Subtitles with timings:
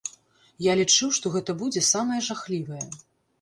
[0.65, 2.81] Я лічыў, што гэта будзе самае жахлівае.